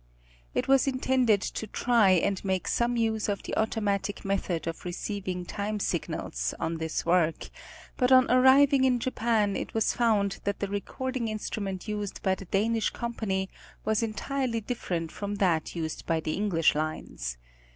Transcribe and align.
It 0.55 0.67
was 0.67 0.87
intended 0.87 1.41
to 1.43 1.67
try 1.67 2.09
and 2.09 2.43
make 2.43 2.67
some 2.67 2.97
use 2.97 3.29
of 3.29 3.43
the 3.43 3.55
automatic 3.55 4.25
method 4.25 4.65
of 4.65 4.83
receiving 4.83 5.45
time 5.45 5.79
signals, 5.79 6.55
on 6.59 6.77
this 6.77 7.05
work, 7.05 7.51
but 7.97 8.11
on 8.11 8.25
arriving 8.31 8.83
in 8.83 8.97
Japan 8.99 9.55
it 9.55 9.75
was 9.75 9.93
found 9.93 10.39
that 10.43 10.59
the 10.59 10.67
recording 10.69 11.27
instrument 11.27 11.87
used 11.87 12.23
by 12.23 12.33
the 12.33 12.45
Danish 12.45 12.89
company 12.89 13.47
was 13.85 14.01
entirely 14.01 14.59
different 14.59 15.11
from 15.11 15.35
that 15.35 15.75
used 15.75 16.07
by 16.07 16.19
the 16.19 16.33
English 16.33 16.73
lines. 16.73 17.37